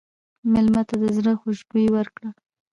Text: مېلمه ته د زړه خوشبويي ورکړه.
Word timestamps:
مېلمه 0.51 0.81
ته 0.89 0.95
د 1.01 1.03
زړه 1.17 1.31
خوشبويي 1.41 1.89
ورکړه. 1.93 2.29